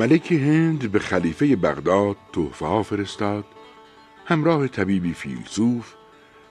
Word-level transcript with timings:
ملک 0.00 0.32
هند 0.32 0.92
به 0.92 0.98
خلیفه 0.98 1.56
بغداد 1.56 2.16
تحفه 2.32 2.66
ها 2.66 2.82
فرستاد. 2.82 3.44
همراه 4.24 4.68
طبیبی 4.68 5.12
فیلسوف 5.12 5.94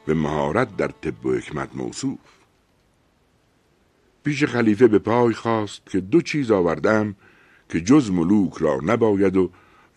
به 0.06 0.14
مهارت 0.14 0.78
در 0.78 0.88
طب 0.88 1.26
و 1.26 1.34
حکمت 1.34 1.70
موصوف. 1.76 2.20
پیش 4.24 4.44
خلیفه 4.44 4.88
به 4.88 5.00
پای 5.00 5.34
خواست 5.34 5.86
که 5.86 6.00
دو 6.00 6.22
چیز 6.22 6.52
آوردم 6.52 7.16
که 7.70 7.82
جز 7.82 8.12
ملوک 8.12 8.54
را 8.54 8.80
نباید 8.84 9.38
و 9.38 9.52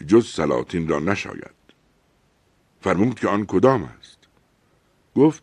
جز 0.06 0.27
سلاطین 0.27 0.89
را 0.89 0.98
نشاید. 0.98 1.62
فرمود 2.81 3.20
که 3.20 3.28
آن 3.28 3.47
کدام 3.47 3.83
است؟ 3.83 4.19
گفت 5.16 5.42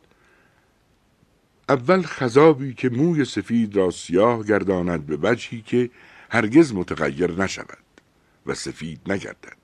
اول 1.70 2.02
خذابی 2.02 2.74
که 2.74 2.90
موی 2.90 3.26
سفید 3.26 3.76
را 3.76 3.92
سیاه 3.92 4.44
گرداند 4.44 5.06
به 5.06 5.18
وجهی 5.22 5.62
که 5.62 5.90
هرگز 6.30 6.74
متغیر 6.74 7.32
نشود. 7.32 7.89
و 8.50 8.54
سفید 8.54 9.12
نگردد. 9.12 9.58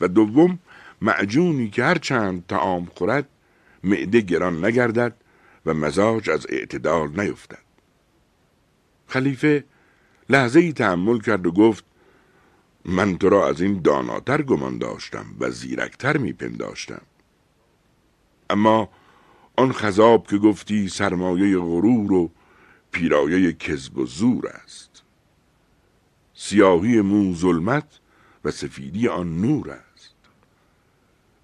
و 0.00 0.08
دوم 0.08 0.58
معجونی 1.02 1.70
که 1.70 1.84
هر 1.84 1.98
چند 1.98 2.46
تعام 2.46 2.84
خورد 2.84 3.28
معده 3.84 4.20
گران 4.20 4.64
نگردد 4.64 5.16
و 5.66 5.74
مزاج 5.74 6.30
از 6.30 6.46
اعتدال 6.48 7.20
نیفتد. 7.20 7.62
خلیفه 9.06 9.64
لحظه 10.30 10.60
ای 10.60 10.72
تحمل 10.72 11.18
کرد 11.18 11.46
و 11.46 11.52
گفت 11.52 11.84
من 12.84 13.18
تو 13.18 13.28
را 13.28 13.48
از 13.48 13.60
این 13.60 13.82
داناتر 13.82 14.42
گمان 14.42 14.78
داشتم 14.78 15.26
و 15.40 15.50
زیرکتر 15.50 16.16
میپنداشتم. 16.16 17.02
اما 18.50 18.88
آن 19.56 19.72
خذاب 19.72 20.26
که 20.26 20.38
گفتی 20.38 20.88
سرمایه 20.88 21.58
غرور 21.58 22.12
و 22.12 22.30
پیرایه 22.92 23.52
کذب 23.52 23.98
و 23.98 24.06
زور 24.06 24.48
است. 24.48 24.91
سیاهی 26.44 27.00
مو 27.00 27.34
ظلمت 27.34 28.00
و 28.44 28.50
سفیدی 28.50 29.08
آن 29.08 29.40
نور 29.40 29.70
است. 29.70 30.16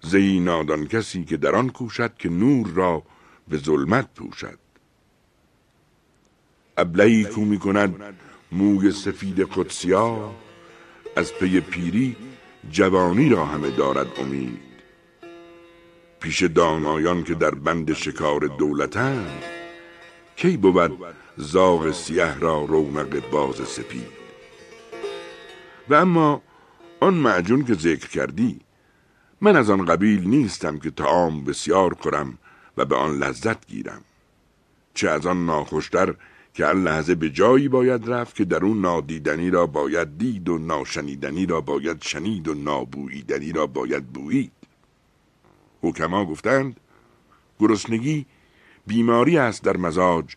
زهی 0.01 0.39
نادان 0.39 0.87
کسی 0.87 1.23
که 1.23 1.37
در 1.37 1.55
آن 1.55 1.69
کوشد 1.69 2.17
که 2.17 2.29
نور 2.29 2.67
را 2.67 3.03
به 3.47 3.57
ظلمت 3.57 4.13
پوشد. 4.15 4.59
ابلهی 6.77 7.25
کو 7.25 7.41
می 7.41 7.59
کند 7.59 8.15
موی 8.51 8.91
سفید 8.91 9.39
قدسیا 9.39 10.35
از 11.15 11.33
پی 11.33 11.59
پیری 11.59 12.15
جوانی 12.71 13.29
را 13.29 13.45
همه 13.45 13.71
دارد 13.71 14.19
امید. 14.19 14.61
پیش 16.19 16.43
دانایان 16.43 17.23
که 17.23 17.33
در 17.33 17.55
بند 17.55 17.93
شکار 17.93 18.39
دولتند 18.39 19.43
کی 20.35 20.57
بود 20.57 20.91
زاغ 21.37 21.91
سیه 21.91 22.39
را 22.39 22.65
رونق 22.65 23.29
باز 23.29 23.55
سپید؟ 23.55 24.18
و 25.89 25.93
اما 25.93 26.41
آن 26.99 27.13
معجون 27.13 27.65
که 27.65 27.73
ذکر 27.73 28.07
کردی 28.07 28.59
من 29.41 29.55
از 29.55 29.69
آن 29.69 29.85
قبیل 29.85 30.27
نیستم 30.27 30.79
که 30.79 30.91
تعام 30.91 31.43
بسیار 31.43 31.93
خورم 31.93 32.37
و 32.77 32.85
به 32.85 32.95
آن 32.95 33.17
لذت 33.17 33.67
گیرم. 33.67 34.01
چه 34.93 35.09
از 35.09 35.25
آن 35.25 35.45
ناخوشتر 35.45 36.15
که 36.53 36.65
هر 36.65 36.73
لحظه 36.73 37.15
به 37.15 37.29
جایی 37.29 37.67
باید 37.67 38.09
رفت 38.09 38.35
که 38.35 38.45
در 38.45 38.65
اون 38.65 38.81
نادیدنی 38.81 39.49
را 39.49 39.65
باید 39.65 40.17
دید 40.17 40.49
و 40.49 40.57
ناشنیدنی 40.57 41.45
را 41.45 41.61
باید 41.61 42.01
شنید 42.01 42.47
و 42.47 42.53
نابوییدنی 42.53 43.51
را 43.51 43.67
باید 43.67 44.07
بویید. 44.07 44.51
حکما 45.81 46.25
گفتند 46.25 46.79
گرسنگی 47.59 48.25
بیماری 48.87 49.37
است 49.37 49.63
در 49.63 49.77
مزاج 49.77 50.35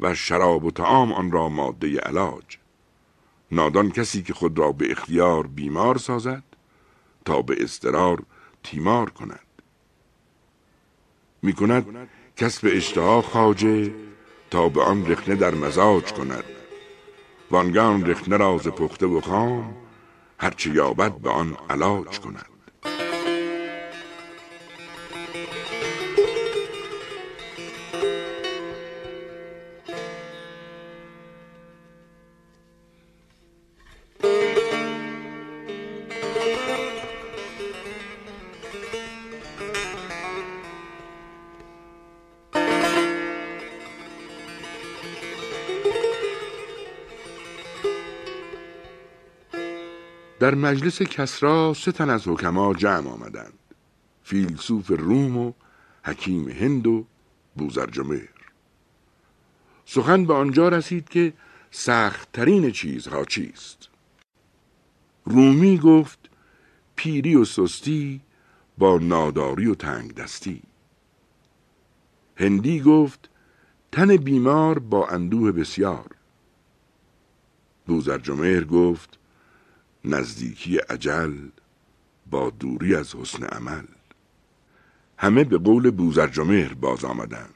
و 0.00 0.14
شراب 0.14 0.64
و 0.64 0.70
تعام 0.70 1.12
آن 1.12 1.30
را 1.30 1.48
ماده 1.48 1.98
علاج. 1.98 2.58
نادان 3.50 3.90
کسی 3.90 4.22
که 4.22 4.34
خود 4.34 4.58
را 4.58 4.72
به 4.72 4.90
اختیار 4.90 5.46
بیمار 5.46 5.98
سازد 5.98 6.42
تا 7.24 7.42
به 7.42 7.56
استرار 7.58 8.22
تیمار 8.62 9.10
کند. 9.10 9.46
می 11.42 11.52
کند 11.52 12.08
کسب 12.36 12.68
اشتها 12.72 13.22
خاجه 13.22 13.94
تا 14.50 14.68
به 14.68 14.82
آن 14.82 15.06
رخنه 15.06 15.34
در 15.34 15.54
مزاج 15.54 16.12
کند. 16.12 16.44
وانگان 17.50 18.06
رخنه 18.06 18.36
راز 18.36 18.68
پخته 18.68 19.06
و 19.06 19.20
خام 19.20 19.76
هرچه 20.38 20.70
یابد 20.70 21.12
به 21.12 21.30
آن 21.30 21.56
علاج 21.70 22.20
کند. 22.20 22.55
در 50.46 50.54
مجلس 50.54 51.02
کسرا 51.02 51.74
سه 51.74 51.92
تن 51.92 52.10
از 52.10 52.28
حکما 52.28 52.74
جمع 52.74 53.10
آمدند. 53.10 53.58
فیلسوف 54.22 54.90
روم 54.90 55.36
و 55.36 55.52
حکیم 56.04 56.48
هند 56.48 56.86
و 56.86 57.04
بوزرجمهر. 57.54 58.28
سخن 59.84 60.24
به 60.24 60.34
آنجا 60.34 60.68
رسید 60.68 61.08
که 61.08 61.32
سختترین 61.70 62.70
چیزها 62.70 63.24
چیست؟ 63.24 63.88
رومی 65.24 65.78
گفت 65.78 66.18
پیری 66.96 67.34
و 67.34 67.44
سستی 67.44 68.20
با 68.78 68.98
ناداری 68.98 69.66
و 69.66 69.74
تنگ 69.74 70.14
دستی 70.14 70.62
هندی 72.36 72.80
گفت 72.80 73.30
تن 73.92 74.16
بیمار 74.16 74.78
با 74.78 75.08
اندوه 75.08 75.52
بسیار. 75.52 76.10
بوزرجمهر 77.86 78.64
گفت 78.64 79.18
نزدیکی 80.06 80.76
عجل 80.76 81.34
با 82.30 82.50
دوری 82.50 82.94
از 82.94 83.14
حسن 83.14 83.44
عمل. 83.44 83.84
همه 85.18 85.44
به 85.44 85.58
قول 85.58 85.90
بوزرجمهر 85.90 86.74
باز 86.74 87.04
آمدند. 87.04 87.54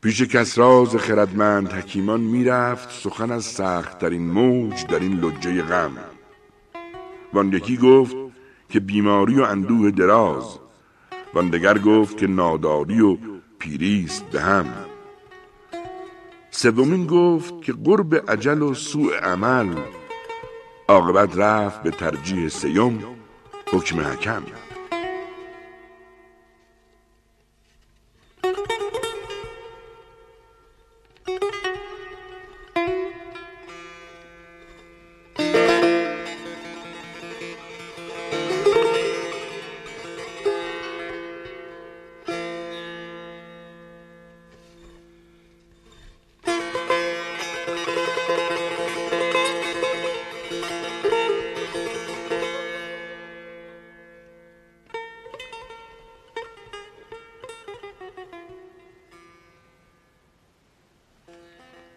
پیش 0.00 0.22
کسراز 0.22 0.96
خردمند 0.96 1.72
حکیمان 1.72 2.20
می‌رفت 2.20 2.90
سخن 2.90 3.30
از 3.30 3.44
سخت 3.44 3.98
در 3.98 4.10
این 4.10 4.30
موج 4.30 4.86
در 4.86 4.98
این 4.98 5.20
لجه 5.20 5.62
غم. 5.62 5.96
وان 7.32 7.52
یکی 7.52 7.76
گفت 7.76 8.16
که 8.68 8.80
بیماری 8.80 9.40
و 9.40 9.42
اندوه 9.42 9.90
دراز. 9.90 10.58
وان 11.34 11.50
دگر 11.50 11.78
گفت 11.78 12.16
که 12.16 12.26
ناداری 12.26 13.00
و 13.00 13.18
پیریست 13.58 14.24
به 14.24 14.40
هم. 14.40 14.85
سومین 16.58 17.06
گفت 17.06 17.62
که 17.62 17.72
قرب 17.72 18.30
عجل 18.30 18.62
و 18.62 18.74
سوء 18.74 19.16
عمل. 19.16 19.74
عاقبت 20.88 21.38
رفت 21.38 21.82
به 21.82 21.90
ترجیح 21.90 22.48
سیوم 22.48 23.04
حکم 23.72 24.00
حکم. 24.00 24.42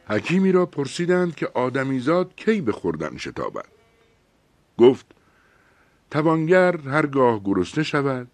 حکیمی 0.09 0.51
را 0.51 0.65
پرسیدند 0.65 1.35
که 1.35 1.47
آدمیزاد 1.53 2.35
کی 2.35 2.61
به 2.61 2.71
خوردن 2.71 3.17
شتابد. 3.17 3.65
گفت 4.77 5.05
توانگر 6.11 6.77
هرگاه 6.77 7.41
گرسنه 7.43 7.83
شود 7.83 8.27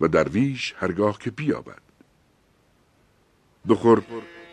و 0.00 0.08
درویش 0.08 0.74
هرگاه 0.78 1.18
که 1.18 1.30
بیابد. 1.30 1.82
بخور 3.68 4.02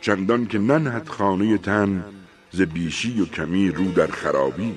چندان 0.01 0.47
که 0.47 0.59
ننهد 0.59 1.07
خانه 1.07 1.57
تن 1.57 2.05
ز 2.51 2.61
بیشی 2.61 3.21
و 3.21 3.25
کمی 3.25 3.71
رو 3.71 3.91
در 3.91 4.07
خرابی. 4.07 4.75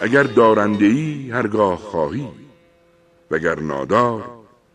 اگر 0.00 0.22
دارنده 0.22 0.84
ای 0.84 1.30
هرگاه 1.30 1.78
خواهی 1.78 2.28
وگر 3.30 3.60
نادار 3.60 4.24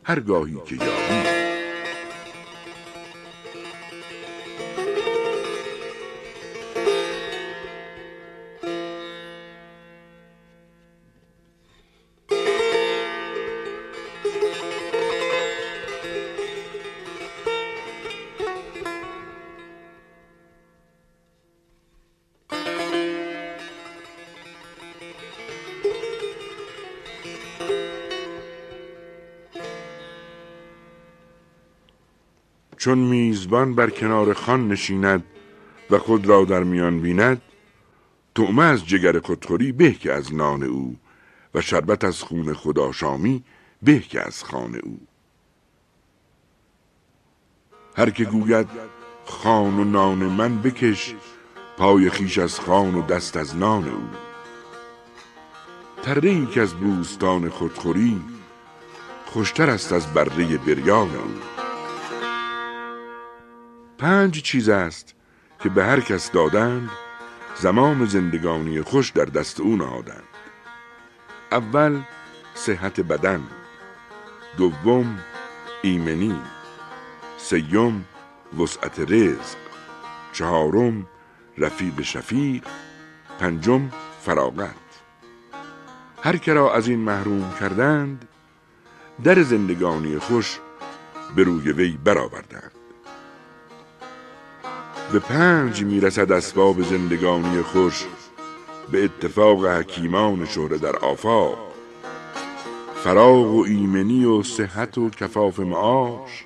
هرگاهی 0.03 0.57
که 0.65 0.75
یابی. 0.75 1.36
چون 32.87 32.97
میزبان 32.97 33.75
بر 33.75 33.89
کنار 33.89 34.33
خان 34.33 34.67
نشیند 34.67 35.23
و 35.89 35.97
خود 35.97 36.25
را 36.25 36.45
در 36.45 36.63
میان 36.63 36.99
بیند 36.99 37.41
تعمه 38.35 38.63
از 38.63 38.85
جگر 38.85 39.19
خودخوری 39.19 39.71
به 39.71 39.91
که 39.91 40.13
از 40.13 40.33
نان 40.33 40.63
او 40.63 40.95
و 41.53 41.61
شربت 41.61 42.03
از 42.03 42.23
خون 42.23 42.53
خدا 42.53 42.91
شامی 42.91 43.43
به 43.81 43.99
که 43.99 44.27
از 44.27 44.43
خان 44.43 44.75
او. 44.83 44.99
هر 47.95 48.09
که 48.09 48.25
گوید 48.25 48.67
خان 49.25 49.79
و 49.79 49.83
نان 49.83 50.17
من 50.17 50.61
بکش 50.61 51.15
پای 51.77 52.09
خیش 52.09 52.37
از 52.37 52.59
خان 52.59 52.95
و 52.95 53.01
دست 53.01 53.37
از 53.37 53.55
نان 53.55 53.89
او. 53.89 54.03
تره 56.03 56.45
که 56.45 56.61
از 56.61 56.73
بوستان 56.73 57.49
خودخوری 57.49 58.21
خوشتر 59.25 59.69
است 59.69 59.93
از 59.93 60.13
بره 60.13 60.57
بریان 60.57 61.15
او. 61.15 61.56
پنج 64.07 64.41
چیز 64.41 64.69
است 64.69 65.15
که 65.59 65.69
به 65.69 65.85
هر 65.85 65.99
کس 65.99 66.31
دادند 66.31 66.89
زمام 67.55 68.05
زندگانی 68.05 68.81
خوش 68.81 69.09
در 69.09 69.25
دست 69.25 69.59
او 69.59 69.75
نهادند. 69.75 70.23
اول 71.51 72.01
صحت 72.53 72.99
بدن. 72.99 73.43
دوم 74.57 75.19
ایمنی. 75.81 76.41
سیوم 77.37 78.05
وسعت 78.59 78.99
رزق. 78.99 79.57
چهارم 80.33 81.07
رفیق 81.57 82.01
شفیق. 82.01 82.63
پنجم 83.39 83.89
فراغت. 84.21 84.75
هر 86.23 86.37
کرا 86.37 86.73
از 86.73 86.87
این 86.87 86.99
محروم 86.99 87.53
کردند 87.59 88.27
در 89.23 89.43
زندگانی 89.43 90.19
خوش 90.19 90.59
به 91.35 91.43
روی 91.43 91.71
وی 91.71 91.97
برآوردند. 92.03 92.76
به 95.11 95.19
پنج 95.19 95.83
می‌رسد 95.83 96.31
اسباب 96.31 96.81
زندگانی 96.81 97.61
خوش 97.61 98.05
به 98.91 99.03
اتفاق 99.03 99.65
حکیمان 99.65 100.45
شهره 100.45 100.77
در 100.77 100.95
آفاق. 100.95 101.57
فراغ 103.03 103.53
و 103.53 103.63
ایمنی 103.67 104.25
و 104.25 104.43
صحت 104.43 104.97
و 104.97 105.09
کفاف 105.09 105.59
معاش 105.59 106.45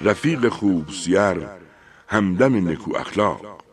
رفیق 0.00 0.48
خوب 0.48 0.88
سیر 0.90 1.46
همدم 2.08 2.68
نکو 2.68 2.96
اخلاق. 2.96 3.63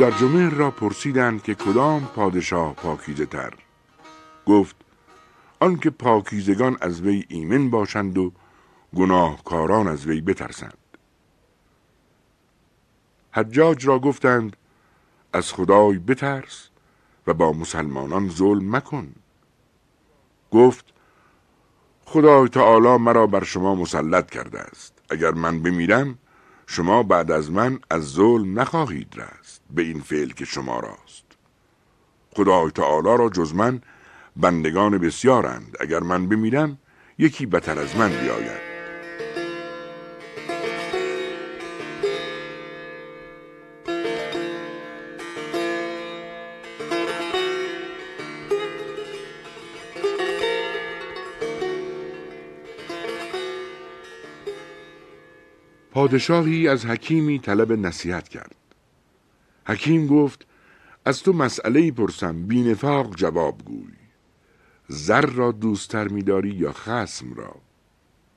بوزرجمه 0.00 0.48
را 0.48 0.70
پرسیدند 0.70 1.42
که 1.42 1.54
کدام 1.54 2.06
پادشاه 2.06 2.74
پاکیزه 2.74 3.26
تر 3.26 3.54
گفت 4.46 4.76
آنکه 5.60 5.90
پاکیزگان 5.90 6.76
از 6.80 7.00
وی 7.00 7.24
ایمن 7.28 7.70
باشند 7.70 8.18
و 8.18 8.32
گناهکاران 8.96 9.88
از 9.88 10.06
وی 10.06 10.20
بترسند. 10.20 10.78
حجاج 13.32 13.86
را 13.86 13.98
گفتند 13.98 14.56
از 15.32 15.52
خدای 15.52 15.98
بترس 15.98 16.68
و 17.26 17.34
با 17.34 17.52
مسلمانان 17.52 18.28
ظلم 18.28 18.76
مکن. 18.76 19.14
گفت 20.50 20.84
خدای 22.04 22.48
تعالی 22.48 22.96
مرا 22.96 23.26
بر 23.26 23.44
شما 23.44 23.74
مسلط 23.74 24.30
کرده 24.30 24.60
است. 24.60 24.92
اگر 25.10 25.30
من 25.30 25.62
بمیرم 25.62 26.18
شما 26.72 27.02
بعد 27.02 27.30
از 27.30 27.50
من 27.50 27.78
از 27.90 28.02
ظلم 28.02 28.60
نخواهید 28.60 29.14
رست 29.16 29.60
به 29.70 29.82
این 29.82 30.00
فعل 30.00 30.30
که 30.30 30.44
شما 30.44 30.80
راست. 30.80 31.24
خدای 32.36 32.70
تعالی 32.70 33.18
را 33.18 33.28
جز 33.28 33.54
من 33.54 33.80
بندگان 34.36 34.98
بسیارند. 34.98 35.76
اگر 35.80 36.00
من 36.00 36.28
بمیرم 36.28 36.78
یکی 37.18 37.46
بتر 37.46 37.78
از 37.78 37.96
من 37.96 38.08
بیاید. 38.08 38.69
پادشاهی 56.00 56.68
از 56.68 56.86
حکیمی 56.86 57.38
طلب 57.38 57.72
نصیحت 57.72 58.28
کرد. 58.28 58.56
حکیم 59.66 60.06
گفت 60.06 60.46
از 61.04 61.22
تو 61.22 61.32
مسئله 61.32 61.90
پرسم 61.90 62.46
بینفاق 62.46 63.16
جواب 63.16 63.64
گوی. 63.64 63.96
زر 64.88 65.26
را 65.26 65.52
دوستتر 65.52 66.08
میداری 66.08 66.48
یا 66.48 66.72
خسم 66.72 67.34
را؟ 67.34 67.54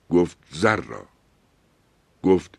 گفت 0.09 0.37
زر 0.51 0.75
را. 0.81 1.05
گفت 2.23 2.57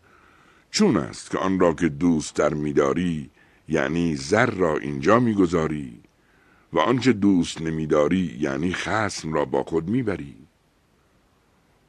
چون 0.71 0.97
است 0.97 1.31
که 1.31 1.37
آن 1.37 1.59
را 1.59 1.73
که 1.73 1.89
دوستتر 1.89 2.53
میداری 2.53 3.29
یعنی 3.67 4.15
زر 4.15 4.49
را 4.49 4.77
اینجا 4.77 5.19
می‌گذاری 5.19 5.99
و 6.73 6.79
آنچه 6.79 7.13
دوست 7.13 7.61
نمیداری 7.61 8.37
یعنی 8.39 8.73
خسم 8.73 9.33
را 9.33 9.45
با 9.45 9.63
خود 9.63 9.89
می‌بری. 9.89 10.35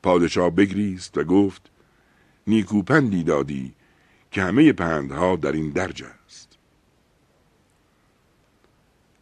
پادشاه 0.02 0.50
بگریست 0.50 1.18
و 1.18 1.24
گفت 1.24 1.70
نیکوپندی 2.46 3.24
دادی 3.24 3.72
که 4.30 4.42
همه 4.42 4.72
پندها 4.72 5.36
در 5.36 5.52
این 5.52 5.70
درج 5.70 6.04
است. 6.26 6.58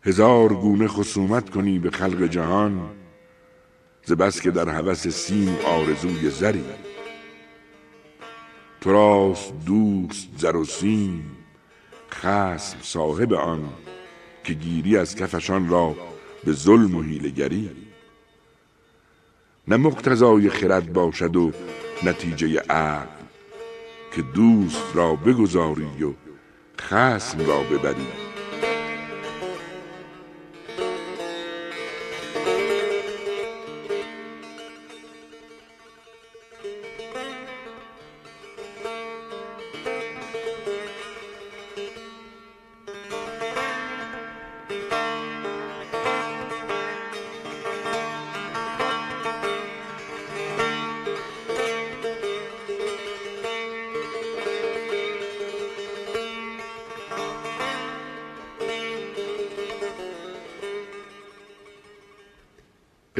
هزار 0.03 0.55
گونه 0.55 0.89
خصومت 0.89 1.51
کنی 1.51 1.79
به 1.79 1.91
خلق 1.91 2.23
جهان 2.23 2.91
ز 4.05 4.13
بس 4.13 4.41
که 4.41 4.51
در 4.51 4.69
هوس 4.69 5.09
سیم 5.09 5.57
آرزوی 5.67 6.31
زری. 6.31 6.65
تو 8.81 8.93
راست 8.93 9.53
دوست 9.67 10.29
زر 10.37 10.57
و 10.57 10.65
سیم 10.65 11.37
خسم 12.11 12.79
صاحب 12.83 13.33
آن 13.33 13.69
که 14.45 14.55
گیری 14.55 14.97
از 14.97 15.17
کفشان 15.17 15.69
را 15.69 15.97
به 16.45 16.53
ظلم 16.53 16.95
و 16.97 17.03
حیلگری. 17.03 17.71
نه 19.69 19.77
مقتضای 19.77 20.51
خرد 20.51 20.93
باشد 20.93 21.37
و 21.37 21.53
نتیجه 22.03 22.61
عقل 22.61 23.07
که 24.13 24.23
دوست 24.23 24.83
را 24.95 25.15
بگذاری 25.15 26.05
و 26.05 26.13
خسم 26.81 27.47
را 27.47 27.61
ببری. 27.61 28.24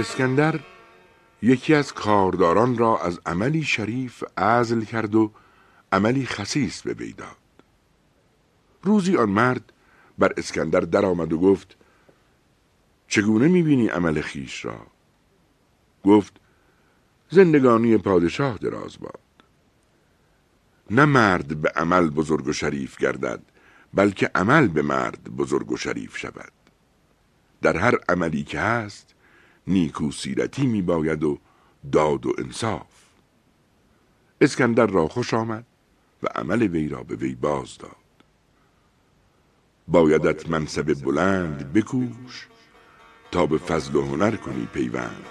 اسکندر 0.05 0.61
یکی 1.43 1.75
از 1.75 1.93
کارداران 1.93 2.79
را 2.79 2.99
از 2.99 3.21
عملی 3.27 3.63
شریف 3.63 4.25
عزل 4.39 4.85
کرد 4.85 5.15
و 5.15 5.31
عملی 5.93 6.27
خصیص 6.27 6.83
به 6.83 6.95
وی 6.95 7.13
داد. 7.13 7.37
روزی 8.83 9.17
آن 9.17 9.31
مرد 9.31 9.73
بر 10.19 10.33
اسکندر 10.37 10.81
درآمد 10.81 11.33
و 11.33 11.39
گفت 11.39 11.77
چگونه 13.09 13.49
می‌بینی 13.49 13.89
عمل 13.89 14.21
خیش 14.21 14.65
را؟ 14.65 14.87
گفت 16.05 16.41
زندگانی 17.31 17.97
پادشاه 17.99 18.59
دراز 18.59 18.99
باد. 18.99 19.21
نه 20.91 21.05
مرد 21.05 21.61
به 21.61 21.69
عمل 21.69 22.11
بزرگ 22.11 22.47
و 22.47 22.53
شریف 22.53 22.99
گردد 22.99 23.43
بلکه 23.95 24.31
عمل 24.35 24.69
به 24.69 24.83
مرد 24.83 25.25
بزرگ 25.25 25.73
و 25.73 25.77
شریف 25.77 26.17
شود. 26.17 26.53
در 27.63 27.77
هر 27.77 27.99
عملی 28.09 28.43
که 28.45 28.61
هست 28.61 29.14
نیکو 29.67 30.11
سیرتی 30.11 30.67
می 30.67 30.83
باید 30.83 31.25
و 31.25 31.39
داد 31.93 32.27
و 32.27 32.33
انصاف. 32.39 32.87
اسکندر 34.41 34.87
را 34.87 35.09
خوش 35.09 35.35
آمد 35.35 35.67
و 36.23 36.27
عمل 36.35 36.63
وی 36.63 36.89
را 36.89 37.03
به 37.03 37.17
وی 37.17 37.35
باز 37.35 37.79
داد. 37.79 37.97
بایدت 39.89 40.49
منصب 40.49 41.05
بلند 41.05 41.73
بکوش 41.73 42.49
تا 43.31 43.47
به 43.47 43.59
فضل 43.59 43.97
و 43.97 44.03
هنر 44.03 44.37
کنی 44.37 44.67
پیوند. 44.67 45.27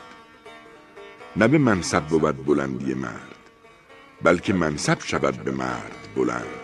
نه 1.35 1.47
به 1.47 1.57
منصب 1.57 2.07
بود 2.07 2.45
بلندی 2.45 2.93
مرد 2.93 3.35
بلکه 4.23 4.53
منصب 4.53 4.99
شود 4.99 5.43
به 5.43 5.51
مرد 5.51 6.07
بلند. 6.15 6.62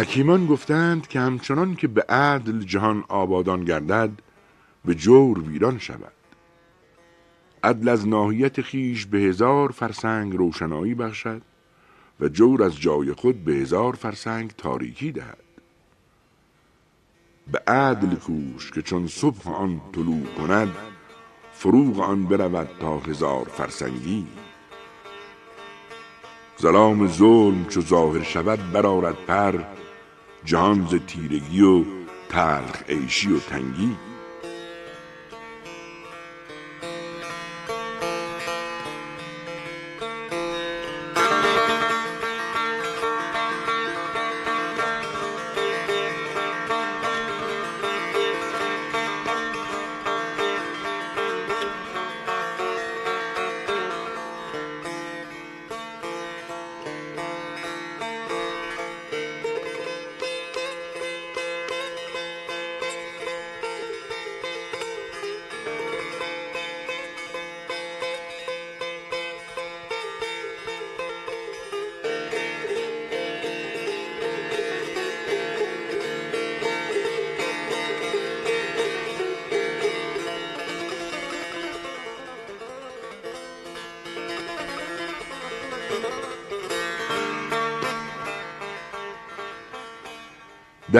حکیمان 0.00 0.46
گفتند 0.46 1.08
که 1.08 1.20
همچنان 1.20 1.74
که 1.74 1.88
به 1.88 2.02
عدل 2.02 2.58
جهان 2.58 3.04
آبادان 3.08 3.64
گردد 3.64 4.10
به 4.84 4.94
جور 4.94 5.38
ویران 5.38 5.78
شود. 5.78 6.12
عدل 7.64 7.88
از 7.88 8.08
ناحیت 8.08 8.60
خیش 8.60 9.06
به 9.06 9.18
هزار 9.18 9.70
فرسنگ 9.70 10.36
روشنایی 10.36 10.94
بخشد 10.94 11.42
و 12.20 12.28
جور 12.28 12.62
از 12.62 12.80
جای 12.80 13.12
خود 13.12 13.44
به 13.44 13.52
هزار 13.52 13.92
فرسنگ 13.92 14.50
تاریکی 14.58 15.12
دهد. 15.12 15.44
به 17.52 17.58
عدل 17.66 18.14
کوش 18.14 18.70
که 18.70 18.82
چون 18.82 19.06
صبح 19.06 19.48
آن 19.48 19.80
طلوع 19.92 20.26
کند 20.38 20.76
فروغ 21.52 22.00
آن 22.00 22.24
برود 22.24 22.68
تا 22.80 22.98
هزار 22.98 23.44
فرسنگی. 23.44 24.26
ظلام 26.60 27.06
ظلم 27.06 27.64
چو 27.64 27.80
ظاهر 27.80 28.22
شود 28.22 28.72
برارد 28.72 29.16
پر 29.26 29.64
جهان 30.44 30.86
ز 30.86 30.94
تیرگی 31.06 31.62
و 31.62 31.84
تلخ 32.28 32.82
عیشی 32.88 33.32
و 33.32 33.38
تنگی. 33.38 33.96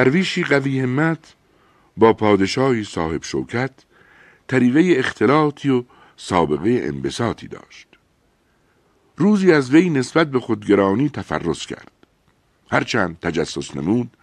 درویشی 0.01 0.45
قوی 0.45 0.81
همت 0.81 1.35
با 1.97 2.13
پادشاهی 2.13 2.85
صاحب 2.85 3.23
شوکت 3.23 3.71
طریقه 4.49 4.95
اختلاطی 4.99 5.71
و 5.71 5.85
سابقه 6.17 6.81
انبساطی 6.83 7.49
داشت. 7.49 7.89
روزی 9.17 9.53
از 9.53 9.71
وی 9.71 9.91
نسبت 9.91 10.31
به 10.31 10.41
خودگرانی 10.41 11.09
تفرس 11.09 11.67
کرد. 11.67 11.93
هرچند 12.71 13.19
تجسس 13.19 13.77
نمود 13.77 14.17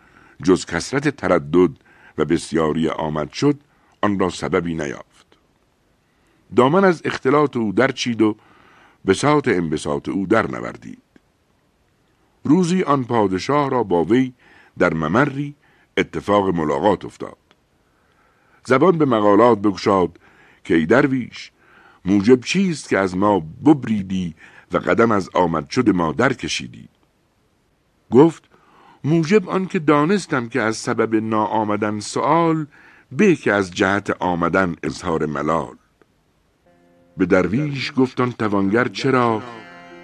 جز 0.44 0.66
کسرت 0.66 1.10
تردد 1.10 1.72
و 2.18 2.26
بسیاری 2.26 2.90
آمد 2.90 3.32
شد 3.32 3.60
آن 4.02 4.20
را 4.20 4.30
سببی 4.30 4.74
نیافت. 4.74 5.28
دامن 6.56 6.84
از 6.84 7.02
اختلاط 7.06 7.58
او 7.58 7.72
درچید 7.72 8.22
و 8.22 8.36
بساط 9.08 9.48
انبساط 9.48 10.10
او 10.10 10.26
در 10.26 10.52
نوردید 10.52 11.02
روزی 12.44 12.84
آن 12.84 13.04
پادشاه 13.04 13.70
را 13.70 13.84
با 13.84 14.04
وی 14.04 14.34
در 14.78 14.94
ممری 14.94 15.56
اتفاق 15.98 16.56
ملاقات 16.56 17.06
افتاد. 17.06 17.38
زبان 18.66 18.98
به 18.98 19.06
مقالات 19.06 19.60
بگشاد 19.60 20.20
که 20.64 20.76
ای 20.76 20.86
درویش 20.86 21.52
موجب 22.06 22.42
چیست 22.42 22.90
که 22.90 22.98
از 22.98 23.18
ما 23.18 23.40
ببریدی 23.66 24.36
و 24.72 24.78
قدم 24.78 25.12
از 25.12 25.30
آمد 25.34 25.70
شد 25.70 25.90
ما 25.90 26.12
در 26.12 26.34
کشیدی 26.34 26.90
گفت 28.12 28.44
موجب 29.04 29.50
آن 29.50 29.66
که 29.66 29.80
دانستم 29.80 30.50
که 30.50 30.62
از 30.62 30.78
سبب 30.78 31.16
ناآمدن 31.16 32.00
سوال 32.00 32.66
به 33.12 33.36
که 33.36 33.54
از 33.54 33.72
جهت 33.72 34.10
آمدن 34.20 34.76
اظهار 34.84 35.26
ملال. 35.26 35.76
به 37.18 37.26
درویش 37.26 37.94
گفتان 37.98 38.32
توانگر 38.32 38.88
چرا؟ 38.88 39.42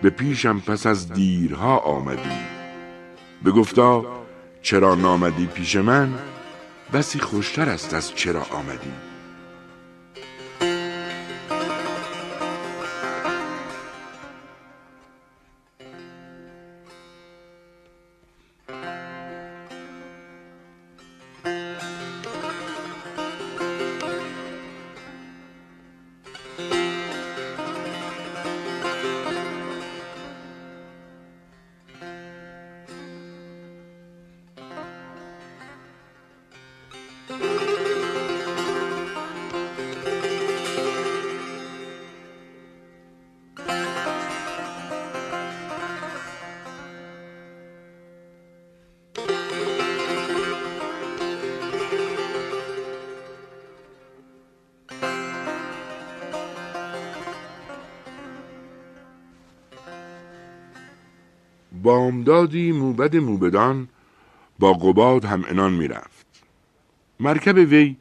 به 0.01 0.09
پیشم 0.09 0.59
پس 0.59 0.85
از 0.85 1.13
دیرها 1.13 1.77
آمدی. 1.77 2.39
به 3.43 3.51
گفتا 3.51 4.22
چرا 4.63 4.95
نامدی 4.95 5.45
پیش 5.45 5.75
من؟ 5.75 6.13
بسی 6.93 7.19
خوشتر 7.19 7.69
است 7.69 7.93
از 7.93 8.15
چرا 8.15 8.43
آمدی. 8.43 9.12
بامدادی 61.83 62.71
موبد 62.71 63.15
موبدان 63.15 63.87
با 64.59 64.73
قباد 64.73 65.25
هم 65.25 65.43
انان 65.47 65.73
می‌رفت. 65.73 66.25
مرکب 67.19 67.55
وی 67.55 67.95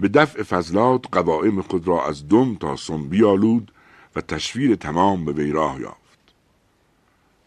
به 0.00 0.08
دفع 0.08 0.42
فضلات 0.42 1.04
قوائم 1.12 1.62
خود 1.62 1.88
را 1.88 2.06
از 2.06 2.28
دم 2.28 2.54
تا 2.54 2.76
سم 2.76 3.08
بیالود 3.08 3.72
و 4.16 4.20
تشویر 4.20 4.74
تمام 4.74 5.24
به 5.24 5.32
وی 5.32 5.52
راه 5.52 5.80
یافت. 5.80 6.18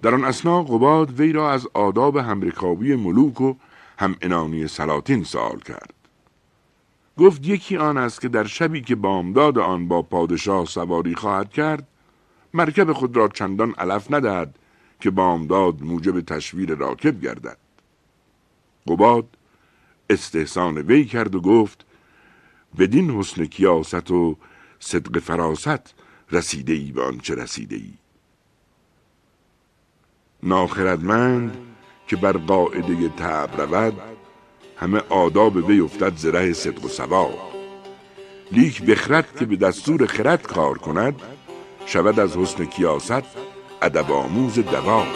در 0.01 0.13
آن 0.13 0.23
اسنا 0.23 0.63
قباد 0.63 1.19
وی 1.19 1.31
را 1.31 1.51
از 1.51 1.67
آداب 1.73 2.17
همرکابی 2.17 2.95
ملوک 2.95 3.41
و 3.41 3.53
هم 3.99 4.15
انانی 4.21 4.67
سلاطین 4.67 5.23
سوال 5.23 5.59
کرد. 5.59 5.93
گفت 7.17 7.47
یکی 7.47 7.77
آن 7.77 7.97
است 7.97 8.21
که 8.21 8.27
در 8.27 8.43
شبی 8.43 8.81
که 8.81 8.95
بامداد 8.95 9.57
آن 9.59 9.87
با 9.87 10.01
پادشاه 10.01 10.65
سواری 10.65 11.15
خواهد 11.15 11.49
کرد 11.53 11.87
مرکب 12.53 12.93
خود 12.93 13.17
را 13.17 13.27
چندان 13.27 13.73
علف 13.77 14.13
ندهد 14.13 14.55
که 15.01 15.09
بامداد 15.09 15.81
موجب 15.81 16.21
تشویر 16.21 16.75
راکب 16.75 17.21
گردد. 17.21 17.57
قباد 18.87 19.37
استحسان 20.09 20.77
وی 20.77 21.05
کرد 21.05 21.35
و 21.35 21.41
گفت 21.41 21.85
بدین 22.79 23.11
حسن 23.11 23.45
کیاست 23.45 24.11
و 24.11 24.37
صدق 24.79 25.19
فراست 25.19 25.93
رسیده 26.31 26.73
ای 26.73 26.91
به 26.91 27.03
آنچه 27.03 27.35
رسیده 27.35 27.75
ای 27.75 27.93
ناخردمند 30.43 31.57
که 32.07 32.15
بر 32.15 32.37
قاعده 32.37 33.09
تعب 33.09 33.61
رود 33.61 33.93
همه 34.77 34.99
آداب 35.09 35.55
وی 35.55 35.79
افتد 35.79 36.15
زره 36.15 36.53
صدق 36.53 36.85
و 36.85 36.87
سواب 36.87 37.51
لیک 38.51 38.81
بخرد 38.81 39.35
که 39.39 39.45
به 39.45 39.55
دستور 39.55 40.05
خرد 40.05 40.43
کار 40.43 40.77
کند 40.77 41.21
شود 41.85 42.19
از 42.19 42.37
حسن 42.37 42.65
کیاست 42.65 43.50
à 43.81 43.89
d'abord, 43.89 44.29
musique 44.29 44.69
d'abord. 44.69 45.07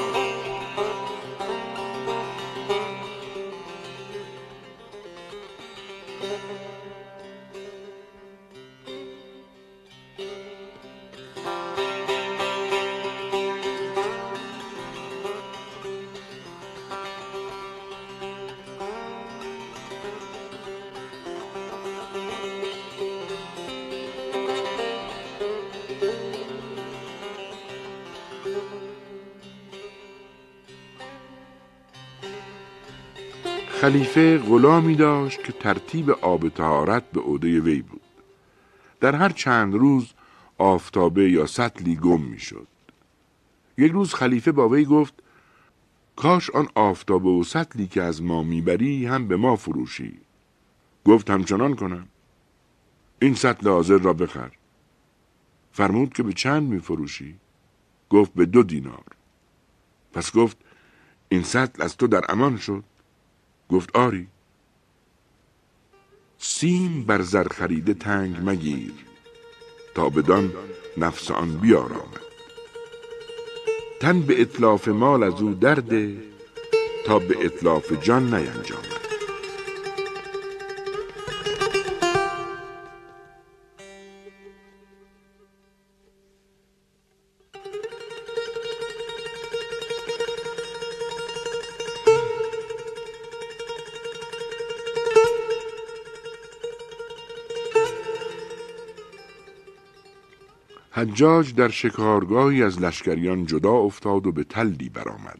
خلیفه 33.82 34.38
غلامی 34.38 34.96
داشت 34.96 35.44
که 35.44 35.52
ترتیب 35.52 36.10
آب 36.10 36.50
تهارت 36.50 37.12
به 37.12 37.22
عده 37.22 37.60
وی 37.60 37.82
بود. 37.82 38.02
در 39.00 39.16
هر 39.16 39.30
چند 39.30 39.74
روز 39.74 40.14
آفتابه 40.58 41.30
یا 41.32 41.46
سطلی 41.46 41.96
گم 41.96 42.22
می‌شد. 42.22 42.68
یک 43.78 43.92
روز 43.92 44.14
خلیفه 44.14 44.52
با 44.52 44.70
وی 44.70 44.86
گفت 44.86 45.14
کاش 46.16 46.50
آن 46.50 46.68
آفتابه 46.76 47.30
و 47.30 47.44
سطلی 47.44 47.88
که 47.88 48.02
از 48.02 48.24
ما 48.24 48.44
می‌بری 48.44 49.06
هم 49.06 49.28
به 49.28 49.38
ما 49.38 49.56
فروشی. 49.56 50.20
گفت 51.06 51.30
همچنان 51.30 51.76
کنم. 51.76 52.08
این 53.22 53.34
سطل 53.34 53.70
حاضر 53.70 53.98
را 53.98 54.14
بخر. 54.14 54.52
فرمود 55.72 56.14
که 56.14 56.24
به 56.24 56.34
چند 56.34 56.64
میفروشی؟ 56.64 57.36
گفت 58.10 58.34
به 58.34 58.46
دو 58.46 58.64
دینار. 58.64 59.06
پس 60.14 60.32
گفت 60.32 60.58
این 61.30 61.44
سطل 61.44 61.84
از 61.84 61.98
تو 61.98 62.08
در 62.08 62.26
امان 62.30 62.58
شد. 62.58 62.84
گفت 63.70 63.96
آری. 63.96 64.28
سیم 66.38 67.04
بر 67.04 67.22
زر 67.22 67.48
خریده 67.48 67.94
تنگ 67.94 68.38
مگیر 68.46 68.94
تا 69.96 70.10
بدان 70.10 70.54
نفس 70.98 71.32
آن 71.32 71.58
بیار 71.58 71.94
آمد 71.94 72.26
تن 74.02 74.22
به 74.22 74.42
اطلاف 74.42 74.88
مال 74.88 75.24
از 75.24 75.42
او 75.42 75.54
درده 75.54 76.18
تا 77.06 77.20
به 77.20 77.46
اطلاف 77.46 77.94
جان 78.04 78.34
نینجامد 78.34 78.95
حجاج 100.98 101.56
در 101.56 101.70
شکارگاهی 101.70 102.64
از 102.64 102.82
لشکریان 102.82 103.46
جدا 103.46 103.72
افتاد 103.72 104.28
و 104.28 104.32
به 104.32 104.44
تلی 104.44 104.90
برآمد. 104.90 105.40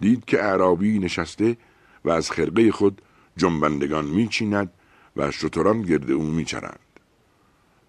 دید 0.00 0.24
که 0.24 0.44
اعرابی 0.44 0.98
نشسته 0.98 1.56
و 2.04 2.10
از 2.10 2.30
خرقه 2.30 2.72
خود 2.72 3.02
جنبندگان 3.36 4.04
میچیند 4.04 4.72
و 5.16 5.30
شتران 5.30 5.82
گرد 5.82 6.10
او 6.10 6.22
میچرند. 6.22 6.78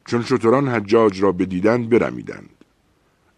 چون 0.05 0.23
شتران 0.23 0.67
حجاج 0.67 1.23
را 1.23 1.31
بدیدند 1.31 1.89
برمیدند. 1.89 2.65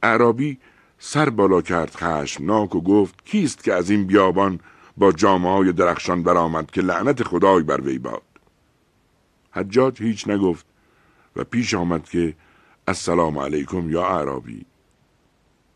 اعرابی 0.03 0.57
سر 0.99 1.29
بالا 1.29 1.61
کرد 1.61 1.95
خشمناک 1.95 2.75
و 2.75 2.81
گفت 2.81 3.25
کیست 3.25 3.63
که 3.63 3.73
از 3.73 3.89
این 3.89 4.07
بیابان 4.07 4.59
با 4.97 5.11
جامعه 5.11 5.51
های 5.51 5.71
درخشان 5.71 6.23
برآمد 6.23 6.71
که 6.71 6.81
لعنت 6.81 7.23
خدای 7.23 7.63
بر 7.63 7.81
وی 7.81 7.97
باد؟ 7.97 8.21
حجاج 9.51 10.01
هیچ 10.01 10.27
نگفت 10.27 10.65
و 11.35 11.43
پیش 11.43 11.73
آمد 11.73 12.09
که 12.09 12.35
السلام 12.87 13.37
علیکم 13.37 13.89
یا 13.89 14.05
عربی 14.05 14.65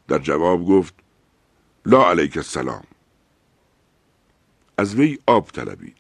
در 0.08 0.20
جواب 0.20 0.66
گفت 0.66 0.94
لا 1.86 2.10
علیک 2.10 2.38
السلام. 2.38 2.84
از 4.78 4.96
وی 4.96 5.20
آب 5.28 5.48
طلبید. 5.48 5.96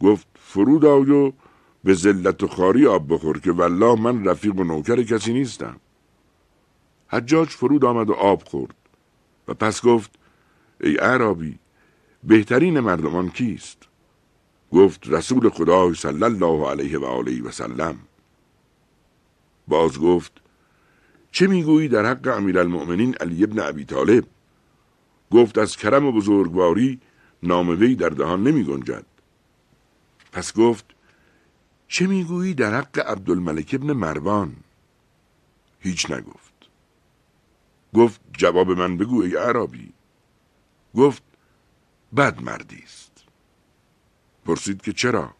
گفت 0.00 0.26
فرود 0.40 0.84
آی 0.84 1.10
و 1.10 1.32
به 1.84 1.94
ذلت 1.94 2.42
و 2.42 2.48
خاری 2.48 2.86
آب 2.86 3.14
بخور 3.14 3.40
که 3.40 3.52
والله 3.52 4.00
من 4.00 4.24
رفیق 4.24 4.56
و 4.56 4.64
نوکر 4.64 5.02
کسی 5.02 5.32
نیستم. 5.32 5.80
حجاج 7.08 7.48
فرود 7.48 7.84
آمد 7.84 8.10
و 8.10 8.12
آب 8.12 8.42
خورد 8.44 8.74
و 9.48 9.54
پس 9.54 9.82
گفت 9.82 10.18
ای 10.80 10.96
عربی 10.96 11.58
بهترین 12.24 12.80
مردمان 12.80 13.30
کیست؟ 13.30 13.82
گفت 14.72 15.08
رسول 15.08 15.48
خدای 15.48 15.94
صلی 15.94 16.24
الله 16.24 16.70
علیه 16.70 16.98
و 16.98 17.04
آله 17.04 17.42
و 17.42 17.50
سلم. 17.50 17.98
باز 19.68 19.98
گفت 19.98 20.32
چه 21.32 21.46
می‌گویی 21.46 21.88
در 21.88 22.06
حق 22.06 22.36
امیرالمؤمنین 22.36 23.14
علی 23.14 23.44
ابن 23.44 23.58
ابی 23.58 23.84
طالب؟ 23.84 24.24
گفت 25.30 25.58
از 25.58 25.76
کرم 25.76 26.06
و 26.06 26.12
بزرگواری 26.12 27.00
نام 27.42 27.68
وی 27.68 27.94
در 27.94 28.08
دهان 28.08 28.42
نمی 28.42 28.64
گنجد 28.64 29.06
پس 30.32 30.54
گفت 30.54 30.84
چه 31.88 32.06
می‌گویی 32.06 32.54
در 32.54 32.78
حق 32.78 32.98
عبدالملک 32.98 33.70
ابن 33.74 33.92
مروان؟ 33.92 34.56
هیچ 35.80 36.10
نگفت. 36.10 36.54
گفت 37.94 38.20
جواب 38.32 38.70
من 38.70 38.96
بگو 38.96 39.22
ای 39.22 39.36
عربی 39.36 39.92
گفت 40.94 41.22
بد 42.16 42.42
مردی 42.42 42.82
است. 42.84 43.24
پرسید 44.44 44.82
که 44.82 44.92
چرا؟ 44.92 45.34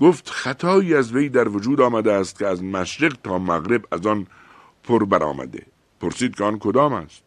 گفت 0.00 0.30
خطایی 0.30 0.94
از 0.94 1.12
وی 1.12 1.28
در 1.28 1.48
وجود 1.48 1.80
آمده 1.80 2.12
است 2.12 2.38
که 2.38 2.46
از 2.46 2.62
مشرق 2.62 3.16
تا 3.24 3.38
مغرب 3.38 3.84
از 3.90 4.06
آن 4.06 4.26
پر 4.82 5.04
برآمده. 5.04 5.66
پرسید 6.00 6.34
که 6.34 6.44
آن 6.44 6.58
کدام 6.58 6.92
است؟ 6.92 7.22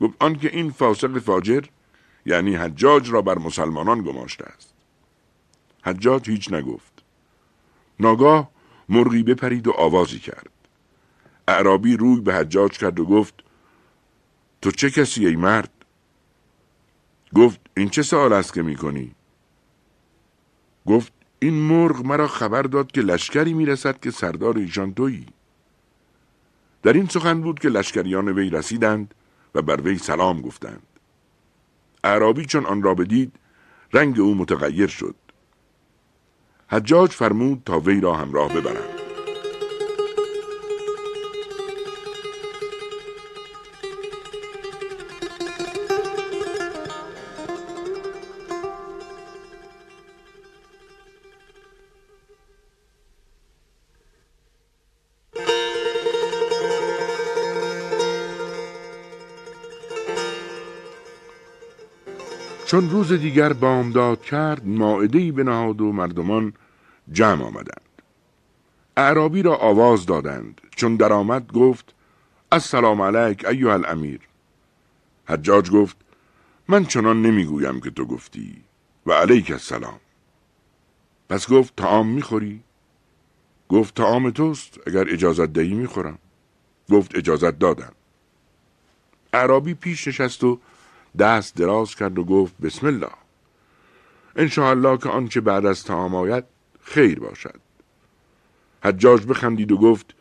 گفت 0.00 0.14
آن 0.20 0.34
که 0.34 0.56
این 0.56 0.70
فاسق 0.70 1.18
فاجر 1.18 1.64
یعنی 2.26 2.54
حجاج 2.54 3.10
را 3.10 3.22
بر 3.22 3.38
مسلمانان 3.38 4.02
گماشته 4.02 4.44
است. 4.44 4.74
حجاج 5.82 6.30
هیچ 6.30 6.52
نگفت. 6.52 7.02
ناگاه 8.00 8.50
مرغی 8.88 9.22
بپرید 9.22 9.66
و 9.66 9.70
آوازی 9.70 10.18
کرد. 10.18 10.50
اعرابی 11.48 11.96
روی 11.96 12.20
به 12.20 12.34
حجاج 12.34 12.78
کرد 12.78 13.00
و 13.00 13.04
گفت 13.04 13.34
تو 14.62 14.70
چه 14.70 14.90
کسی 14.90 15.26
ای 15.26 15.36
مرد؟ 15.36 15.70
گفت 17.34 17.60
این 17.76 17.88
چه 17.88 18.02
سوال 18.02 18.32
است 18.32 18.54
که 18.54 18.62
می‌کنی؟ 18.62 19.14
گفت 20.86 21.12
این 21.42 21.54
مرغ 21.54 22.06
مرا 22.06 22.28
خبر 22.28 22.62
داد 22.62 22.92
که 22.92 23.00
لشکری 23.00 23.52
می‌رسد 23.52 24.00
که 24.00 24.10
سردار 24.10 24.58
ایشان 24.58 24.94
تویی. 24.94 25.26
در 26.82 26.92
این 26.92 27.06
سخن 27.06 27.40
بود 27.40 27.58
که 27.58 27.68
لشکریان 27.68 28.28
وی 28.28 28.50
رسیدند 28.50 29.14
و 29.54 29.62
بر 29.62 29.80
وی 29.80 29.98
سلام 29.98 30.40
گفتند. 30.40 30.86
اعرابی 32.04 32.44
چون 32.44 32.66
آن 32.66 32.82
را 32.82 32.94
بدید 32.94 33.32
رنگ 33.92 34.20
او 34.20 34.34
متغیر 34.34 34.86
شد. 34.86 35.14
حجاج 36.68 37.10
فرمود 37.10 37.62
تا 37.66 37.80
وی 37.80 38.00
را 38.00 38.14
همراه 38.14 38.54
ببرند. 38.54 38.99
چون 62.70 62.90
روز 62.90 63.12
دیگر 63.12 63.52
بامداد 63.52 64.22
کرد 64.22 64.66
ماعدهای 64.66 65.32
بنهاد 65.32 65.80
و 65.80 65.92
مردمان 65.92 66.52
جمع 67.12 67.44
آمدند. 67.44 68.02
اعرابی 68.96 69.42
را 69.42 69.56
آواز 69.56 70.06
دادند. 70.06 70.60
چون 70.76 70.96
درآمد 70.96 71.52
گفت 71.52 71.94
السلام 72.52 73.02
علیک 73.02 73.44
ایها 73.44 73.72
الامیر. 73.72 74.20
حجاج 75.28 75.70
گفت 75.70 75.96
من 76.68 76.84
چنان 76.84 77.22
نمی‌گویم 77.22 77.80
که 77.80 77.90
تو 77.90 78.04
گفتی 78.04 78.64
و 79.06 79.12
علیک 79.12 79.50
السلام. 79.50 80.00
پس 81.28 81.48
گفت 81.48 81.76
تعام 81.76 82.08
می‌خوری؟ 82.08 82.60
گفت 83.68 83.94
تعام 83.94 84.30
توست 84.30 84.78
اگر 84.86 85.08
اجازت 85.08 85.52
دهی 85.52 85.74
می‌خورم. 85.74 86.18
گفت 86.90 87.16
اجازت 87.16 87.58
دادم. 87.58 87.92
عربی 89.32 89.74
پیش 89.74 90.08
نشست 90.08 90.44
و 90.44 90.58
دست 91.18 91.54
دراز 91.56 91.94
کرد 91.94 92.18
و 92.18 92.24
گفت 92.24 92.54
بسم 92.62 92.86
الله. 92.86 93.10
انشاءالله 94.36 94.98
که 94.98 95.08
آنچه 95.08 95.40
بعد 95.40 95.66
از 95.66 95.84
تعام 95.84 96.14
آید 96.14 96.44
خیر 96.80 97.20
باشد. 97.20 97.60
حجاج 98.84 99.26
بخندید 99.26 99.72
و 99.72 99.76
گفت 99.76 100.14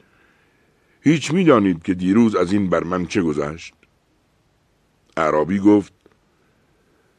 هیچ 1.01 1.33
می‌دانید 1.33 1.83
که 1.83 1.93
دیروز 1.93 2.35
از 2.35 2.51
این 2.53 2.69
بر 2.69 2.83
من 2.83 3.05
چه 3.05 3.21
گذشت؟ 3.21 3.73
عربی 5.17 5.59
گفت 5.59 5.93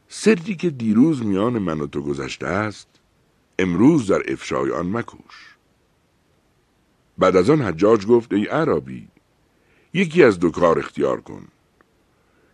سری 0.07 0.55
که 0.55 0.69
دیروز 0.69 1.25
میان 1.25 1.59
من 1.59 1.81
و 1.81 1.87
تو 1.87 2.01
گذشته 2.01 2.47
است 2.47 2.87
امروز 3.59 4.07
در 4.07 4.31
افشای 4.31 4.71
آن 4.71 4.91
مکوش. 4.91 5.55
بعد 7.17 7.35
از 7.35 7.49
آن 7.49 7.61
حجاج 7.61 8.05
گفت 8.05 8.33
ای 8.33 8.45
عربی 8.45 9.07
یکی 9.93 10.23
از 10.23 10.39
دو 10.39 10.51
کار 10.51 10.79
اختیار 10.79 11.21
کن. 11.21 11.47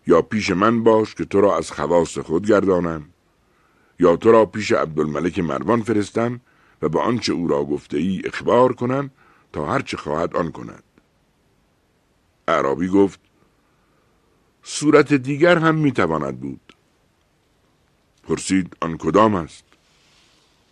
یا 0.08 0.22
پیش 0.22 0.50
من 0.50 0.84
باش 0.84 1.16
که 1.16 1.26
تو 1.26 1.42
را 1.42 1.58
از 1.58 1.72
خواص 1.72 2.18
خود 2.18 2.48
گردانم 2.48 3.06
یا 4.00 4.16
تو 4.16 4.32
را 4.32 4.46
پیش 4.46 4.72
عبدالملک 4.72 5.40
مروان 5.40 5.82
فرستم 5.82 6.42
و 6.82 6.90
به 6.90 7.00
آنچه 7.00 7.34
او 7.34 7.48
را 7.48 7.66
گفته 7.66 7.98
ای 7.98 8.22
اخبار 8.26 8.74
کنم 8.74 9.10
تا 9.54 9.66
هرچه 9.66 9.98
خواهد 9.98 10.36
آن 10.36 10.52
کند. 10.52 10.84
عربی 12.48 12.88
گفت 12.88 13.20
صورت 14.64 15.14
دیگر 15.14 15.58
هم 15.58 15.76
می‌تواند 15.76 16.40
بود. 16.40 16.74
پرسید 18.24 18.78
آن 18.82 18.98
کدام 18.98 19.36
است؟ 19.36 19.64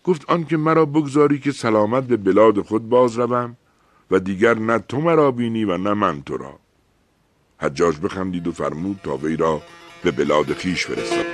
گفت 0.03 0.29
آن 0.29 0.45
که 0.45 0.57
مرا 0.57 0.85
بگذاری 0.85 1.39
که 1.39 1.51
سلامت 1.51 2.03
به 2.03 2.17
بلاد 2.17 2.61
خود 2.61 2.89
باز 2.89 3.19
روم 3.19 3.57
و 4.11 4.19
دیگر 4.19 4.53
نه 4.53 4.79
تو 4.79 5.01
مرا 5.01 5.31
بینی 5.31 5.65
و 5.65 5.77
نه 5.77 5.93
من 5.93 6.21
تو 6.23 6.37
را. 6.37 6.59
حجاج 7.59 7.99
بخندید 7.99 8.47
و 8.47 8.51
فرمود 8.51 8.99
تا 9.03 9.17
وی 9.17 9.35
را 9.35 9.61
به 10.03 10.11
بلاد 10.11 10.53
خیش 10.53 10.85
فرستاد 10.85 11.25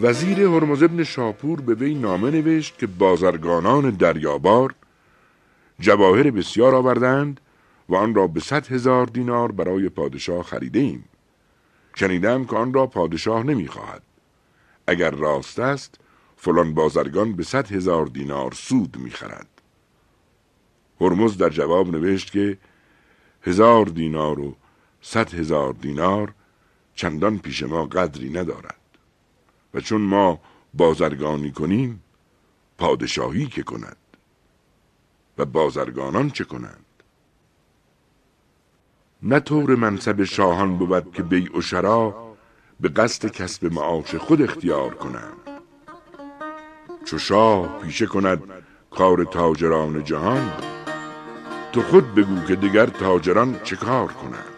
وزیر 0.00 0.40
هرمز 0.40 0.82
ابن 0.82 1.04
شاپور 1.04 1.60
به 1.60 1.74
وی 1.74 1.94
نامه 1.94 2.30
نوشت 2.30 2.78
که 2.78 2.86
بازرگانان 2.86 3.90
دریابار 3.90 4.74
جواهر 5.80 6.30
بسیار 6.30 6.74
آوردند 6.74 7.40
و 7.88 7.94
آن 7.94 8.14
را 8.14 8.26
به 8.26 8.40
صد 8.40 8.66
هزار 8.66 9.06
دینار 9.06 9.52
برای 9.52 9.88
پادشاه 9.88 10.42
خریده 10.42 10.78
ایم. 10.78 11.04
شنیدم 11.94 12.44
که 12.44 12.56
آن 12.56 12.74
را 12.74 12.86
پادشاه 12.86 13.42
نمی‌خواهد. 13.42 14.02
اگر 14.86 15.10
راست 15.10 15.58
است 15.58 16.00
فلان 16.36 16.74
بازرگان 16.74 17.32
به 17.32 17.42
صد 17.42 17.72
هزار 17.72 18.06
دینار 18.06 18.52
سود 18.52 18.96
می‌خرد. 18.96 19.48
هرمز 21.00 21.36
در 21.36 21.48
جواب 21.48 21.88
نوشت 21.88 22.32
که 22.32 22.58
هزار 23.42 23.86
دینار 23.86 24.40
و 24.40 24.56
صد 25.02 25.34
هزار 25.34 25.72
دینار 25.72 26.34
چندان 26.94 27.38
پیش 27.38 27.62
ما 27.62 27.86
قدری 27.86 28.30
ندارد 28.30 28.80
و 29.74 29.80
چون 29.80 30.00
ما 30.00 30.40
بازرگانی 30.74 31.52
کنیم 31.52 32.02
پادشاهی 32.78 33.46
که 33.46 33.62
کند 33.62 33.96
و 35.38 35.44
بازرگانان 35.44 36.30
چه 36.30 36.44
کنند 36.44 36.83
نه 39.26 39.40
طور 39.40 39.74
منصب 39.74 40.24
شاهان 40.24 40.76
بود 40.76 41.12
که 41.12 41.22
بیع 41.22 41.58
و 41.58 41.60
شرا 41.60 42.34
به 42.80 42.88
قصد 42.88 43.30
کسب 43.30 43.72
معاش 43.72 44.14
خود 44.14 44.42
اختیار 44.42 44.94
کنند. 44.94 45.36
چو 47.04 47.18
شاه 47.18 47.78
پیشه 47.82 48.06
کند 48.06 48.42
کار 48.90 49.24
تاجران 49.24 50.04
جهان 50.04 50.52
تو 51.72 51.82
خود 51.82 52.14
بگو 52.14 52.44
که 52.48 52.56
دیگر 52.56 52.86
تاجران 52.86 53.60
چه 53.64 53.76
کار 53.76 54.06
کنند. 54.12 54.53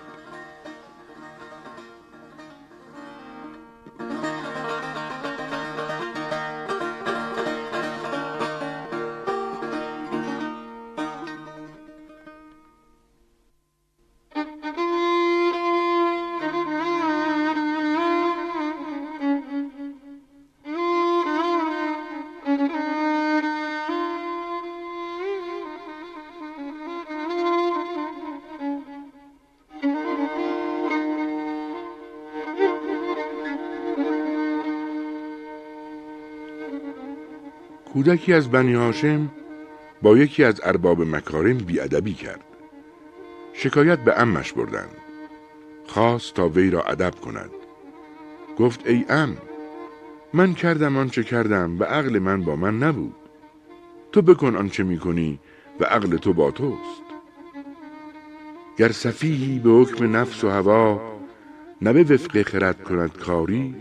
کودکی 37.97 38.33
از 38.33 38.51
بنی 38.51 38.75
هاشم 38.75 39.31
با 40.03 40.19
یکی 40.19 40.45
از 40.45 40.61
ارباب 40.65 41.03
مکارم 41.03 41.59
بیادبی 41.59 42.15
کرد. 42.15 42.45
شکایت 43.53 43.99
به 43.99 44.21
امش 44.21 44.53
بردند 44.53 44.97
خواست 45.87 46.35
تا 46.35 46.49
وی 46.49 46.71
را 46.71 46.83
ادب 46.83 47.15
کند. 47.15 47.51
گفت 48.59 48.87
ای 48.87 49.05
ام 49.09 49.37
من 50.33 50.55
کردم 50.55 50.97
آنچه 50.97 51.23
کردم 51.23 51.81
و 51.81 51.85
عقل 51.85 52.19
من 52.19 52.43
با 52.43 52.57
من 52.57 52.79
نبود. 52.79 53.15
تو 54.13 54.23
بکن 54.23 54.57
آنچه 54.57 54.83
می‌کنی 54.83 55.39
و 55.81 55.85
عقل 55.85 56.17
تو 56.17 56.33
با 56.33 56.51
توست. 56.51 57.03
گر 58.79 58.93
صفیهی 58.93 59.59
به 59.59 59.71
حکم 59.71 60.17
نفس 60.17 60.45
و 60.45 60.49
هوا 60.49 61.01
نه 61.83 61.93
به 61.93 62.15
وفق 62.15 62.43
خرد 62.43 62.83
کند 62.83 63.19
کاری 63.19 63.75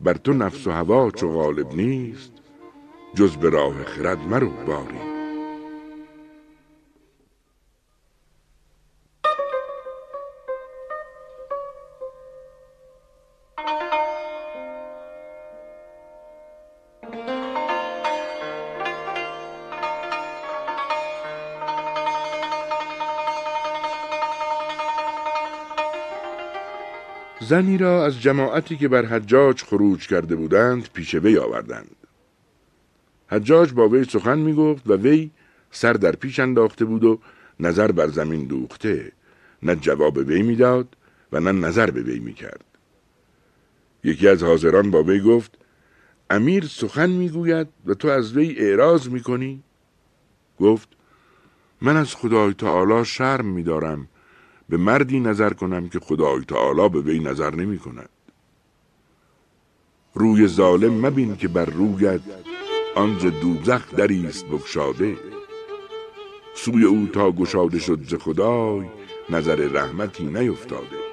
بر 0.00 0.14
تو 0.14 0.32
نفس 0.32 0.66
و 0.66 0.70
هوا 0.70 1.10
چو 1.10 1.32
غالب 1.32 1.74
نیست. 1.74 2.43
جز 3.14 3.36
به 3.36 3.50
راه 3.50 3.84
خرد 3.84 4.18
مرو 4.18 4.50
باری. 4.50 5.14
زنی 27.40 27.78
را 27.78 28.04
از 28.04 28.20
جماعتی 28.20 28.76
که 28.76 28.88
بر 28.88 29.04
حجاج 29.04 29.62
خروج 29.62 30.08
کرده 30.08 30.36
بودند 30.36 30.88
پیش 30.92 31.14
وی 31.14 31.38
آوردند. 31.38 32.03
حجاج 33.34 33.72
با 33.72 33.88
وی 33.88 34.04
سخن 34.04 34.38
می 34.38 34.54
گفت 34.54 34.82
و 34.86 34.92
وی 34.96 35.30
سر 35.70 35.92
در 35.92 36.12
پیش 36.12 36.40
انداخته 36.40 36.84
بود 36.84 37.04
و 37.04 37.18
نظر 37.60 37.92
بر 37.92 38.08
زمین 38.08 38.46
دوخته. 38.46 39.12
نه 39.62 39.76
جواب 39.76 40.16
وی 40.16 40.42
می‌داد 40.42 40.96
و 41.32 41.40
نه 41.40 41.52
نظر 41.52 41.90
به 41.90 42.02
وی 42.02 42.18
می 42.18 42.34
کرد. 42.34 42.64
یکی 44.04 44.28
از 44.28 44.42
حاضران 44.42 44.90
با 44.90 45.02
وی 45.02 45.20
گفت 45.20 45.58
امیر 46.30 46.64
سخن 46.64 47.10
می‌گوید 47.10 47.68
و 47.86 47.94
تو 47.94 48.08
از 48.08 48.36
وی 48.36 48.56
اعراض 48.58 49.08
می‌کنی؟ 49.08 49.62
گفت 50.60 50.88
من 51.80 51.96
از 51.96 52.14
خدای 52.14 52.54
تعالی 52.54 53.04
شرم 53.04 53.46
میدارم. 53.46 54.08
به 54.68 54.76
مردی 54.76 55.20
نظر 55.20 55.52
کنم 55.52 55.88
که 55.88 56.00
خدای 56.00 56.44
تعالی 56.44 56.88
به 56.88 57.00
وی 57.00 57.18
نظر 57.18 57.54
نمی 57.54 57.78
کند 57.78 58.08
روی 60.14 60.48
ظالم 60.48 61.06
مبین 61.06 61.36
که 61.36 61.48
بر 61.48 61.64
رویت 61.64 62.20
آن 62.94 63.18
ز 63.18 63.26
دوزخ 63.26 63.94
دریست 63.94 64.46
بگشاده. 64.46 65.16
سوی 66.54 66.84
او 66.84 67.08
تا 67.12 67.30
گشاده 67.30 67.78
شد 67.78 68.00
ز 68.02 68.14
خدای 68.14 68.86
نظر 69.30 69.56
رحمتی 69.56 70.24
نیفتاده. 70.24 71.03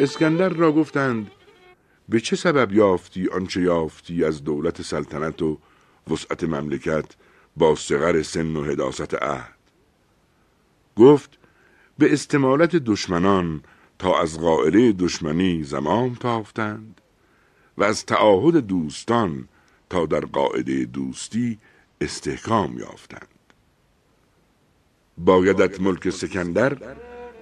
اسکندر 0.00 0.48
را 0.48 0.72
گفتند 0.72 1.30
به 2.08 2.20
چه 2.20 2.36
سبب 2.36 2.72
یافتی 2.72 3.28
آنچه 3.28 3.60
یافتی 3.60 4.24
از 4.24 4.44
دولت 4.44 4.82
سلطنت 4.82 5.42
و 5.42 5.58
وسعت 6.10 6.44
مملکت 6.44 7.04
با 7.56 7.74
صغر 7.74 8.22
سن 8.22 8.56
و 8.56 8.64
حداثت 8.64 9.22
عهد؟ 9.22 9.56
گفت 10.96 11.38
به 11.98 12.12
استمالت 12.12 12.76
دشمنان 12.76 13.62
تا 13.98 14.20
از 14.20 14.40
قائله 14.40 14.92
دشمنی 14.92 15.62
زمام 15.62 16.14
تافتند 16.14 17.00
و 17.78 17.84
از 17.84 18.06
تعاهد 18.06 18.56
دوستان 18.56 19.48
تا 19.90 20.06
در 20.06 20.20
قاعده 20.20 20.84
دوستی 20.84 21.58
استحکام 22.00 22.78
یافتند. 22.78 23.28
بایدت 25.18 25.80
ملک 25.80 26.10
سکندر 26.10 26.78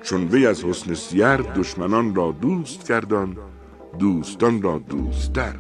چون 0.03 0.29
وی 0.29 0.47
از 0.47 0.65
حسن 0.65 0.95
سیر 0.95 1.37
دشمنان 1.37 2.15
را 2.15 2.33
دوست 2.33 2.87
کردان 2.89 3.37
دوستان 3.99 4.63
را 4.63 4.79
دوستتر. 4.79 5.55